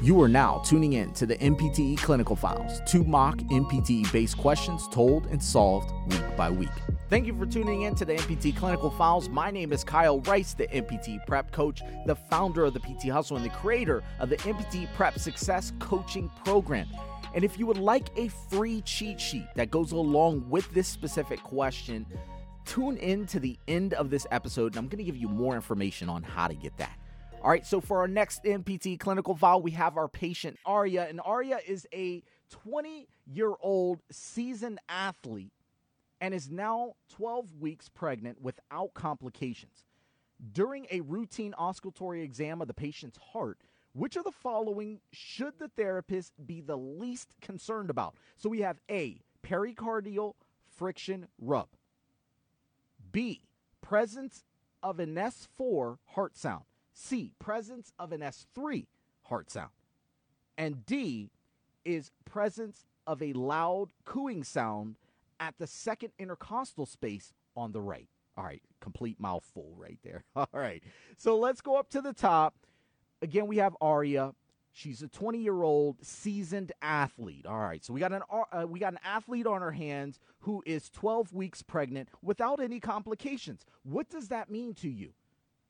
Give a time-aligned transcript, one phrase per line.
[0.00, 4.86] You are now tuning in to the NPTE Clinical Files, two mock NPTE based questions
[4.92, 6.68] told and solved week by week.
[7.10, 9.28] Thank you for tuning in to the NPTE Clinical Files.
[9.28, 13.38] My name is Kyle Rice, the NPTE Prep Coach, the founder of the PT Hustle,
[13.38, 16.86] and the creator of the NPTE Prep Success Coaching Program.
[17.34, 21.42] And if you would like a free cheat sheet that goes along with this specific
[21.42, 22.06] question,
[22.64, 25.56] tune in to the end of this episode, and I'm going to give you more
[25.56, 26.96] information on how to get that.
[27.40, 31.20] All right, so for our next NPTE clinical file, we have our patient Arya, and
[31.24, 35.52] Arya is a 20 year old seasoned athlete
[36.20, 39.84] and is now 12 weeks pregnant without complications.
[40.52, 43.58] During a routine auscultatory exam of the patient's heart,
[43.92, 48.16] which of the following should the therapist be the least concerned about?
[48.36, 50.34] So we have A, pericardial
[50.76, 51.68] friction rub,
[53.12, 53.42] B,
[53.80, 54.44] presence
[54.82, 56.64] of an S4 heart sound.
[56.98, 58.86] C, presence of an S3
[59.22, 59.70] heart sound.
[60.56, 61.30] And D
[61.84, 64.96] is presence of a loud cooing sound
[65.38, 68.08] at the second intercostal space on the right.
[68.36, 70.24] All right, complete mouthful right there.
[70.36, 70.82] All right,
[71.16, 72.56] so let's go up to the top.
[73.22, 74.34] Again, we have Arya.
[74.72, 77.46] She's a 20 year old seasoned athlete.
[77.46, 80.64] All right, so we got an uh, we got an athlete on our hands who
[80.66, 83.64] is 12 weeks pregnant without any complications.
[83.84, 85.12] What does that mean to you?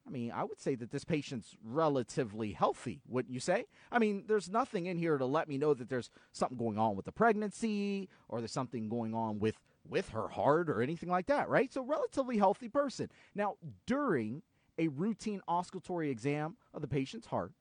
[0.09, 3.67] I mean, I would say that this patient's relatively healthy, wouldn't you say?
[3.93, 6.97] I mean, there's nothing in here to let me know that there's something going on
[6.97, 11.27] with the pregnancy or there's something going on with with her heart or anything like
[11.27, 11.73] that, right?
[11.73, 13.09] So relatively healthy person.
[13.35, 14.43] Now, during
[14.79, 17.53] a routine auscultatory exam of the patient's heart.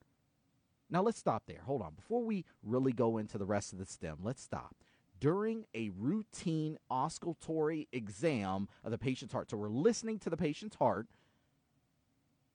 [0.90, 1.60] Now let's stop there.
[1.64, 1.94] Hold on.
[1.94, 4.76] Before we really go into the rest of the stem, let's stop.
[5.20, 9.50] During a routine auscultatory exam of the patient's heart.
[9.50, 11.08] So we're listening to the patient's heart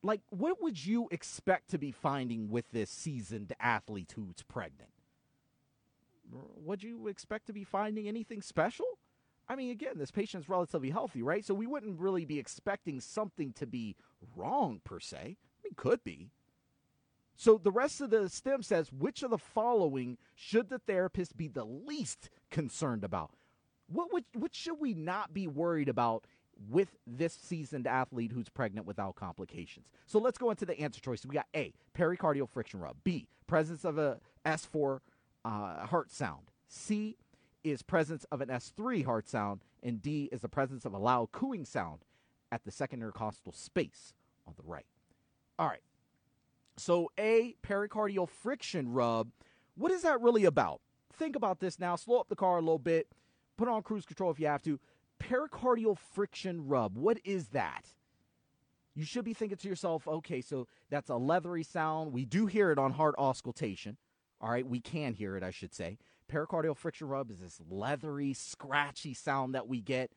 [0.04, 4.90] like what would you expect to be finding with this seasoned athlete who's pregnant?
[6.32, 8.86] Would you expect to be finding anything special?
[9.48, 11.46] I mean again this patient's relatively healthy right?
[11.46, 13.96] So we wouldn't really be expecting something to be
[14.36, 15.18] wrong per se.
[15.18, 16.30] I mean could be.
[17.36, 21.48] So the rest of the stem says which of the following should the therapist be
[21.48, 23.32] the least concerned about?
[23.88, 26.26] What would, what should we not be worried about
[26.70, 29.88] with this seasoned athlete who's pregnant without complications.
[30.06, 31.26] So let's go into the answer choices.
[31.26, 32.98] We got A, pericardial friction rub.
[33.04, 35.00] B, presence of a S4
[35.46, 36.52] uh, heart sound.
[36.68, 37.18] C
[37.64, 39.62] is presence of an S3 heart sound.
[39.82, 42.00] And D is the presence of a loud cooing sound
[42.52, 44.14] at the second intercostal space
[44.48, 44.86] on the right.
[45.60, 45.82] All right.
[46.78, 49.30] So A, pericardial friction rub.
[49.76, 50.82] What is that really about?
[51.12, 51.96] Think about this now.
[51.96, 53.08] Slow up the car a little bit.
[53.58, 54.80] Put on cruise control if you have to
[55.24, 56.98] pericardial friction rub.
[56.98, 57.88] What is that?
[58.96, 62.14] You should be thinking to yourself, okay, so that's a leathery sound.
[62.14, 63.98] We do hear it on heart auscultation.
[64.40, 65.98] All right, we can hear it, I should say.
[66.32, 70.12] Pericardial friction rub is this leathery, scratchy sound that we get.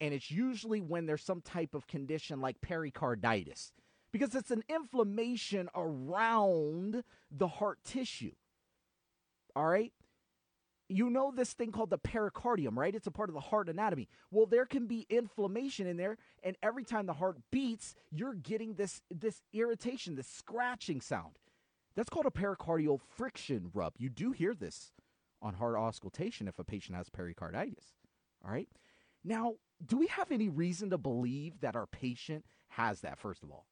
[0.00, 3.72] And it's usually when there's some type of condition like pericarditis,
[4.12, 8.32] because it's an inflammation around the heart tissue.
[9.56, 9.92] All right
[10.88, 12.94] you know this thing called the pericardium, right?
[12.94, 14.08] It's a part of the heart anatomy.
[14.30, 18.74] Well, there can be inflammation in there, and every time the heart beats, you're getting
[18.74, 21.38] this this irritation, this scratching sound.
[21.96, 23.94] That's called a pericardial friction rub.
[23.96, 24.92] You do hear this
[25.42, 27.94] on heart auscultation if a patient has pericarditis.
[28.44, 28.68] All right.
[29.24, 29.54] Now,
[29.84, 33.66] do we have any reason to believe that our patient has that, first of all?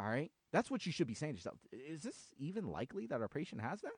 [0.00, 0.30] All right.
[0.52, 1.58] That's what you should be saying to yourself.
[1.72, 3.92] Is this even likely that our patient has that?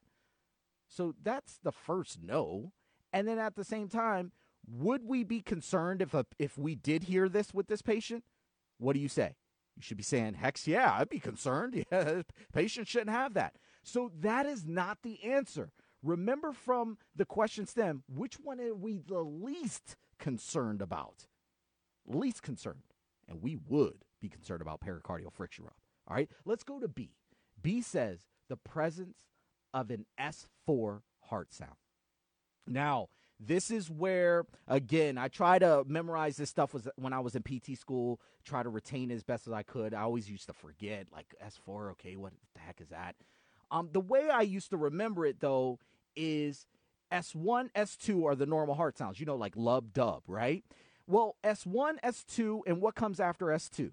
[0.90, 2.72] So that's the first no.
[3.12, 4.32] And then at the same time,
[4.68, 8.24] would we be concerned if a, if we did hear this with this patient?
[8.78, 9.36] What do you say?
[9.76, 11.74] You should be saying, "Hex, yeah, I'd be concerned.
[11.90, 15.72] Yeah, patient shouldn't have that." So that is not the answer.
[16.02, 21.26] Remember from the question stem, which one are we the least concerned about?
[22.06, 22.82] Least concerned.
[23.28, 25.74] And we would be concerned about pericardial friction rub.
[26.08, 27.14] All right, let's go to B.
[27.62, 29.26] B says the presence
[29.72, 31.76] of an S4 heart sound.
[32.66, 33.08] Now,
[33.38, 37.42] this is where again I try to memorize this stuff was when I was in
[37.42, 39.94] PT school, try to retain as best as I could.
[39.94, 43.16] I always used to forget like S4, okay, what the heck is that?
[43.70, 45.78] Um the way I used to remember it though
[46.14, 46.66] is
[47.10, 50.64] S1, S2 are the normal heart sounds, you know like lub dub, right?
[51.06, 53.92] Well, S1, S2 and what comes after S2?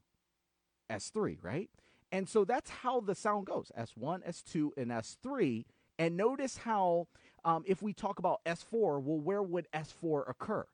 [0.92, 1.70] S3, right?
[2.12, 5.65] And so that's how the sound goes S1, S2, and S3.
[6.00, 7.07] And notice how,
[7.44, 10.65] um, if we talk about S4, well, where would S4 occur?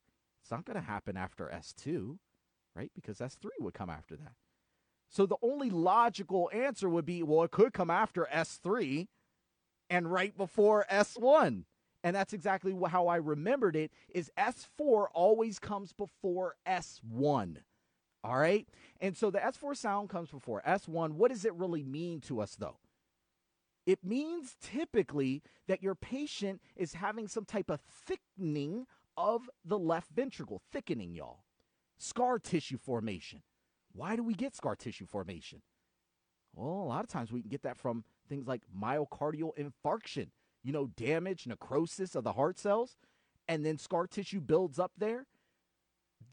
[0.41, 2.17] It's not going to happen after S2,
[2.75, 2.91] right?
[2.93, 4.33] Because S3 would come after that.
[5.09, 9.07] So the only logical answer would be well, it could come after S3,
[9.89, 11.63] and right before S1.
[12.03, 17.57] And that's exactly how I remembered it is S4 always comes before S1.
[18.23, 18.67] All right?
[19.01, 21.11] And so the S4 sound comes before S1.
[21.11, 22.77] What does it really mean to us though?
[23.85, 28.85] It means typically that your patient is having some type of thickening
[29.17, 31.43] of the left ventricle, thickening, y'all.
[31.97, 33.41] Scar tissue formation.
[33.91, 35.61] Why do we get scar tissue formation?
[36.55, 40.27] Well, a lot of times we can get that from things like myocardial infarction,
[40.63, 42.97] you know, damage, necrosis of the heart cells,
[43.47, 45.25] and then scar tissue builds up there.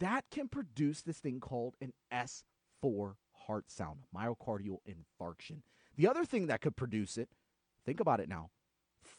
[0.01, 3.15] That can produce this thing called an S4
[3.47, 5.63] heart sound, myocardial infarction.
[5.97, 7.29] The other thing that could produce it,
[7.87, 8.51] think about it now,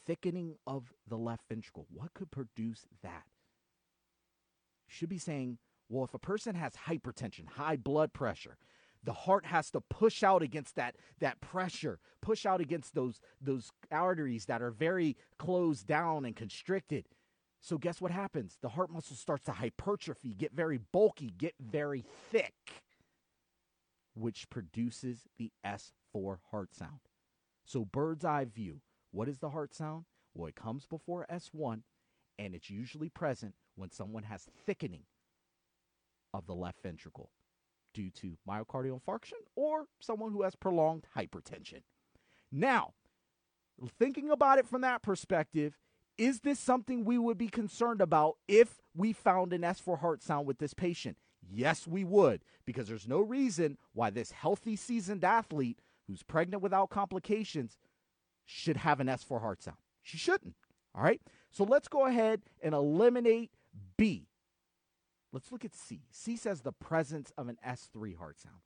[0.05, 1.87] thickening of the left ventricle.
[1.89, 3.23] What could produce that?
[4.91, 5.57] should be saying,
[5.89, 8.57] well, if a person has hypertension, high blood pressure,
[9.03, 13.71] the heart has to push out against that that pressure, push out against those those
[13.91, 17.05] arteries that are very closed down and constricted.
[17.61, 18.57] So guess what happens?
[18.61, 22.55] The heart muscle starts to hypertrophy, get very bulky, get very thick,
[24.15, 27.01] which produces the S4 heart sound.
[27.63, 28.81] So bird's eye view,
[29.11, 30.05] what is the heart sound?
[30.33, 31.83] Well, it comes before S1
[32.39, 35.03] and it's usually present when someone has thickening
[36.33, 37.29] of the left ventricle
[37.93, 41.83] due to myocardial infarction or someone who has prolonged hypertension.
[42.51, 42.93] Now,
[43.99, 45.77] thinking about it from that perspective,
[46.17, 50.45] is this something we would be concerned about if we found an S4 heart sound
[50.45, 51.17] with this patient?
[51.49, 56.89] Yes, we would, because there's no reason why this healthy, seasoned athlete who's pregnant without
[56.89, 57.77] complications
[58.45, 59.77] should have an S4 heart sound.
[60.03, 60.55] She shouldn't.
[60.95, 61.21] All right.
[61.51, 63.51] So let's go ahead and eliminate
[63.97, 64.27] B.
[65.31, 66.01] Let's look at C.
[66.11, 68.61] C says the presence of an S3 heart sound.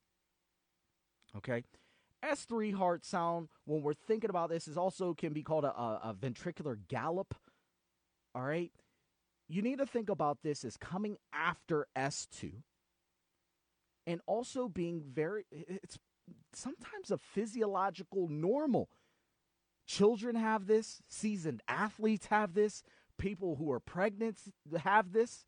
[1.38, 1.63] Okay.
[2.25, 6.16] S3 heart sound, when we're thinking about this, is also can be called a, a,
[6.19, 7.36] ventricular gallop.
[8.33, 8.72] All right.
[9.48, 12.51] You need to think about this as coming after S2
[14.07, 15.98] and also being very, it's
[16.54, 18.89] sometimes a physiological normal.
[19.88, 22.83] Children have this, seasoned athletes have this,
[23.18, 24.39] people who are pregnant
[24.83, 25.45] have this.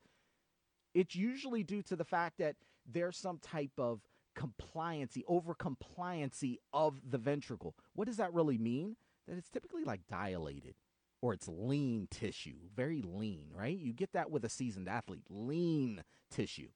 [0.93, 4.01] It's usually due to the fact that there's some type of
[4.37, 7.75] compliancy, over compliancy of the ventricle.
[7.93, 8.95] What does that really mean?
[9.27, 10.75] That it's typically like dilated
[11.21, 13.77] or it's lean tissue, very lean, right?
[13.77, 16.69] You get that with a seasoned athlete, lean tissue.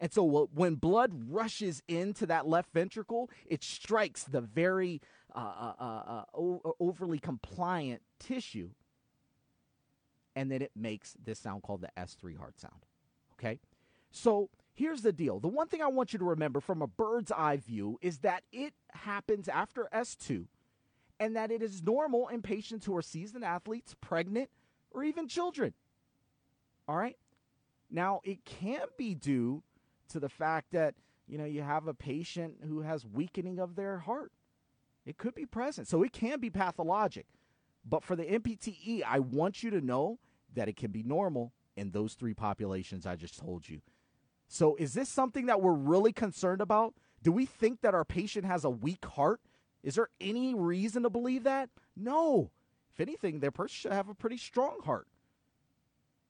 [0.00, 5.02] And so when blood rushes into that left ventricle, it strikes the very
[5.34, 8.70] uh, uh, uh, uh overly compliant tissue.
[10.36, 12.86] And then it makes this sound called the S3 heart sound.
[13.34, 13.58] Okay?
[14.12, 15.40] So here's the deal.
[15.40, 18.44] The one thing I want you to remember from a bird's eye view is that
[18.52, 20.46] it happens after S2
[21.18, 24.50] and that it is normal in patients who are seasoned athletes, pregnant,
[24.92, 25.74] or even children.
[26.86, 27.16] All right?
[27.90, 29.64] Now, it can be due
[30.10, 30.94] to the fact that,
[31.26, 34.30] you know, you have a patient who has weakening of their heart.
[35.04, 35.88] It could be present.
[35.88, 37.26] So it can be pathologic.
[37.84, 40.20] But for the NPTE, I want you to know
[40.54, 43.80] that it can be normal in those three populations I just told you.
[44.48, 46.94] So is this something that we're really concerned about?
[47.22, 49.40] Do we think that our patient has a weak heart?
[49.82, 51.68] Is there any reason to believe that?
[51.96, 52.50] No.
[52.92, 55.06] If anything, their person should have a pretty strong heart.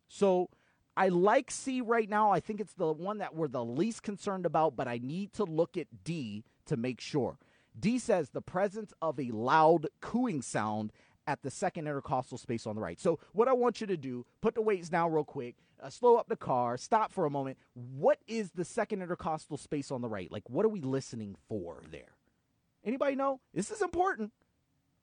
[0.08, 0.50] So
[0.96, 2.32] I like C right now.
[2.32, 5.44] I think it's the one that we're the least concerned about, but I need to
[5.44, 7.38] look at D to make sure.
[7.78, 10.92] D says the presence of a loud cooing sound
[11.28, 12.98] at the second intercostal space on the right.
[12.98, 16.16] So, what I want you to do, put the weights down real quick, uh, slow
[16.16, 17.58] up the car, stop for a moment.
[17.74, 20.32] What is the second intercostal space on the right?
[20.32, 22.16] Like, what are we listening for there?
[22.84, 23.40] Anybody know?
[23.54, 24.32] This is important.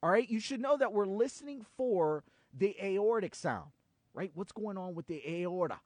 [0.04, 3.72] All right, you should know that we're listening for the aortic sound
[4.16, 4.32] right?
[4.34, 5.80] What's going on with the aorta?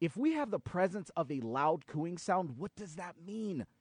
[0.00, 3.66] If we have the presence of a loud cooing sound, what does that mean?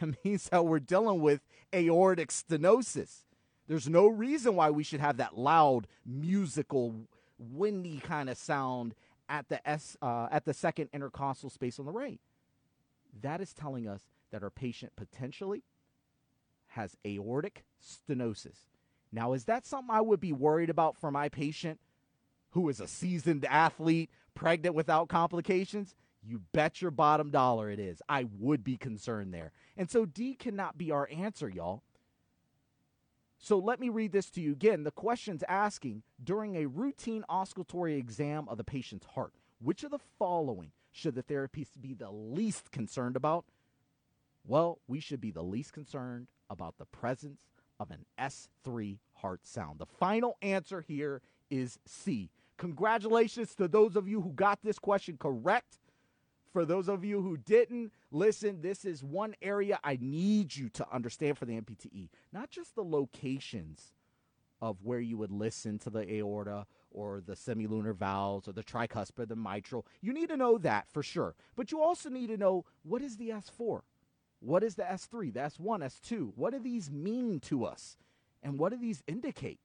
[0.00, 1.42] It means that we're dealing with
[1.74, 3.24] aortic stenosis.
[3.66, 6.94] There's no reason why we should have that loud, musical,
[7.38, 8.94] windy kind of sound
[9.28, 12.20] at the S uh, at the second intercostal space on the right.
[13.22, 15.62] That is telling us that our patient potentially
[16.68, 18.66] has aortic stenosis.
[19.12, 21.78] Now, is that something I would be worried about for my patient
[22.50, 25.94] who is a seasoned athlete, pregnant without complications,
[26.26, 28.00] you bet your bottom dollar it is.
[28.08, 29.52] I would be concerned there.
[29.76, 31.82] And so D cannot be our answer, y'all.
[33.44, 34.84] So let me read this to you again.
[34.84, 39.98] The question's asking during a routine auscultatory exam of the patient's heart, which of the
[40.18, 43.44] following should the therapist be the least concerned about?
[44.46, 47.42] Well, we should be the least concerned about the presence
[47.78, 49.78] of an S3 heart sound.
[49.78, 51.20] The final answer here
[51.50, 52.30] is C.
[52.56, 55.78] Congratulations to those of you who got this question correct.
[56.54, 60.86] For those of you who didn't, listen, this is one area I need you to
[60.92, 63.92] understand for the NPTE, not just the locations
[64.62, 69.26] of where you would listen to the aorta or the semilunar valves or the tricuspid,
[69.26, 69.84] the mitral.
[70.00, 71.34] You need to know that for sure.
[71.56, 73.80] But you also need to know what is the S4?
[74.38, 76.34] What is the S3, the S1, S2?
[76.36, 77.96] What do these mean to us?
[78.44, 79.58] And what do these indicate?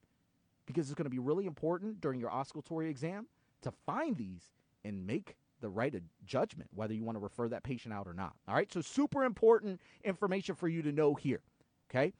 [0.65, 3.27] Because it's going to be really important during your auscultatory exam
[3.61, 4.41] to find these
[4.83, 8.13] and make the right of judgment whether you want to refer that patient out or
[8.13, 8.33] not.
[8.47, 11.41] All right, so super important information for you to know here.
[11.89, 12.13] Okay.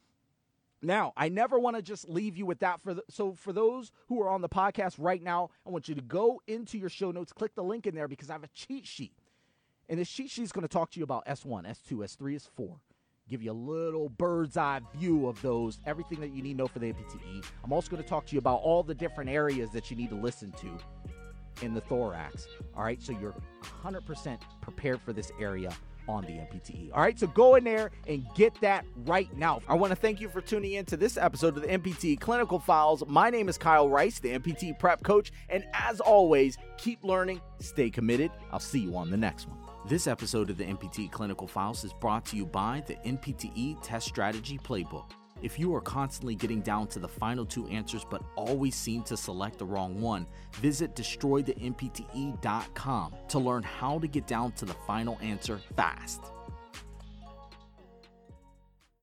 [0.81, 2.79] Now, I never want to just leave you with that.
[2.79, 5.95] For the, so, for those who are on the podcast right now, I want you
[5.95, 8.49] to go into your show notes, click the link in there because I have a
[8.49, 9.11] cheat sheet,
[9.89, 12.77] and this cheat sheet is going to talk to you about S1, S2, S3, S4.
[13.27, 16.67] Give you a little bird's eye view of those, everything that you need to know
[16.67, 17.45] for the NPTE.
[17.63, 20.09] I'm also going to talk to you about all the different areas that you need
[20.09, 20.79] to listen to
[21.61, 22.47] in the thorax.
[22.75, 23.35] All right, so you're
[23.83, 25.71] 100% prepared for this area
[26.07, 26.91] on the NPTE.
[26.93, 29.61] All right, so go in there and get that right now.
[29.67, 32.59] I want to thank you for tuning in to this episode of the NPTE Clinical
[32.59, 33.03] Files.
[33.07, 37.89] My name is Kyle Rice, the NPTE Prep Coach, and as always, keep learning, stay
[37.89, 38.31] committed.
[38.51, 39.59] I'll see you on the next one.
[39.87, 44.07] This episode of the NPTE Clinical Files is brought to you by the NPTE Test
[44.07, 45.11] Strategy Playbook.
[45.41, 49.15] If you are constantly getting down to the final two answers but always seem to
[49.15, 55.17] select the wrong one, visit destroythenpte.com to learn how to get down to the final
[55.21, 56.33] answer fast.